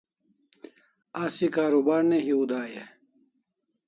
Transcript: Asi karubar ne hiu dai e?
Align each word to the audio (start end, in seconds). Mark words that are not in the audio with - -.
Asi 1.23 1.45
karubar 1.53 2.03
ne 2.09 2.17
hiu 2.25 2.41
dai 2.51 2.71
e? 2.81 2.83